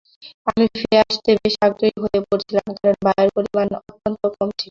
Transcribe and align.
আমি 0.47 0.65
ফিরে 0.73 0.97
আসতে 1.03 1.29
বেশ 1.39 1.55
আগ্রহী 1.65 1.97
হয়ে 2.03 2.19
পড়ছিলাম 2.27 2.67
কারণ 2.75 2.95
বায়ুর 3.05 3.31
পরিমাণ 3.35 3.67
অত্যন্ত 3.79 4.21
কম 4.31 4.47
ছিল। 4.47 4.59